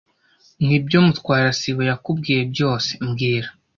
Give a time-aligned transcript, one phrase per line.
[0.65, 3.47] Nibyo Mutwara sibo yakubwiye byose mbwira